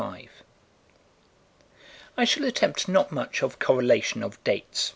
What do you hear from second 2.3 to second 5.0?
attempt not much of correlation of dates.